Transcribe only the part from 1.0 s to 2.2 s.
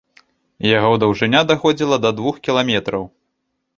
даўжыня даходзіла да